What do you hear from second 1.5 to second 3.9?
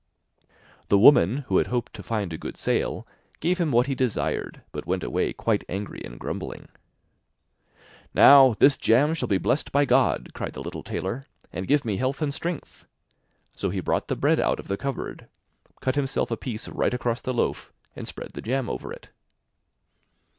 had hoped to find a good sale, gave him what